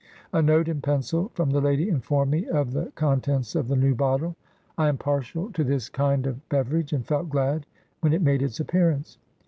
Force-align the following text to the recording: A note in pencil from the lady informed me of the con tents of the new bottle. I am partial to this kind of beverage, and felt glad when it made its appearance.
A 0.33 0.41
note 0.41 0.67
in 0.67 0.81
pencil 0.81 1.29
from 1.35 1.51
the 1.51 1.61
lady 1.61 1.87
informed 1.87 2.31
me 2.31 2.47
of 2.47 2.73
the 2.73 2.91
con 2.95 3.21
tents 3.21 3.53
of 3.55 3.67
the 3.67 3.75
new 3.75 3.93
bottle. 3.93 4.35
I 4.75 4.87
am 4.87 4.97
partial 4.97 5.51
to 5.51 5.63
this 5.63 5.89
kind 5.89 6.25
of 6.25 6.49
beverage, 6.49 6.91
and 6.91 7.05
felt 7.05 7.29
glad 7.29 7.67
when 7.99 8.11
it 8.11 8.23
made 8.23 8.41
its 8.41 8.59
appearance. 8.59 9.19